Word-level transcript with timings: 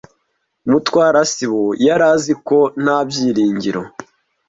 Mutwara 0.69 1.21
sibo 1.33 1.63
yari 1.85 2.05
azi 2.13 2.33
ko 2.47 2.57
nta 2.83 2.97
byiringiro. 3.07 3.81